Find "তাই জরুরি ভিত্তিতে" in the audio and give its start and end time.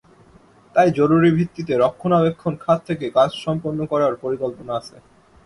0.75-1.73